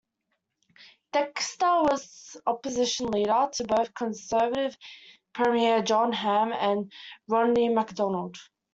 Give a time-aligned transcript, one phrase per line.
[1.13, 4.75] Dexter was Opposition Leader to both Conservative
[5.31, 6.91] Premier John Hamm and
[7.27, 8.35] Rodney MacDonald.